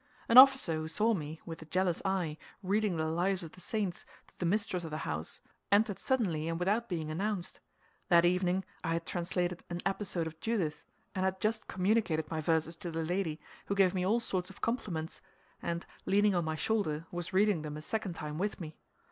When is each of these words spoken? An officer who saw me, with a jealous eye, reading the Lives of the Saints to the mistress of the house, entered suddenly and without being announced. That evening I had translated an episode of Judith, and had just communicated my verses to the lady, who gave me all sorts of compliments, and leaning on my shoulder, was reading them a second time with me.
An 0.27 0.39
officer 0.39 0.73
who 0.73 0.87
saw 0.87 1.13
me, 1.13 1.39
with 1.45 1.61
a 1.61 1.65
jealous 1.65 2.01
eye, 2.03 2.39
reading 2.63 2.97
the 2.97 3.05
Lives 3.05 3.43
of 3.43 3.51
the 3.51 3.61
Saints 3.61 4.03
to 4.25 4.33
the 4.39 4.47
mistress 4.47 4.83
of 4.83 4.89
the 4.89 5.05
house, 5.05 5.41
entered 5.71 5.99
suddenly 5.99 6.47
and 6.49 6.57
without 6.57 6.89
being 6.89 7.11
announced. 7.11 7.59
That 8.09 8.25
evening 8.25 8.65
I 8.83 8.93
had 8.93 9.05
translated 9.05 9.63
an 9.69 9.79
episode 9.85 10.25
of 10.25 10.39
Judith, 10.39 10.85
and 11.13 11.23
had 11.23 11.39
just 11.39 11.67
communicated 11.67 12.31
my 12.31 12.41
verses 12.41 12.75
to 12.77 12.89
the 12.89 13.03
lady, 13.03 13.39
who 13.67 13.75
gave 13.75 13.93
me 13.93 14.03
all 14.03 14.19
sorts 14.19 14.49
of 14.49 14.59
compliments, 14.59 15.21
and 15.61 15.85
leaning 16.07 16.33
on 16.33 16.45
my 16.45 16.55
shoulder, 16.55 17.05
was 17.11 17.31
reading 17.31 17.61
them 17.61 17.77
a 17.77 17.81
second 17.83 18.13
time 18.13 18.39
with 18.39 18.59
me. 18.59 18.79